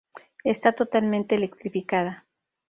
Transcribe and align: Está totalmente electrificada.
Está 0.43 0.73
totalmente 0.73 1.35
electrificada. 1.35 2.25